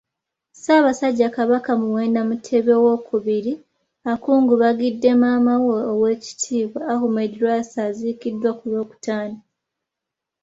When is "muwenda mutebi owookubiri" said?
1.81-3.53